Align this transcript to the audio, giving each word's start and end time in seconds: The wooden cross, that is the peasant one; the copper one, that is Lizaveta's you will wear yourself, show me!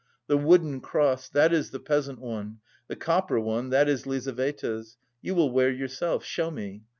The 0.25 0.35
wooden 0.35 0.79
cross, 0.81 1.29
that 1.29 1.53
is 1.53 1.69
the 1.69 1.79
peasant 1.79 2.17
one; 2.17 2.57
the 2.87 2.95
copper 2.95 3.39
one, 3.39 3.69
that 3.69 3.87
is 3.87 4.07
Lizaveta's 4.07 4.97
you 5.21 5.35
will 5.35 5.51
wear 5.51 5.69
yourself, 5.69 6.23
show 6.25 6.49
me! 6.49 6.85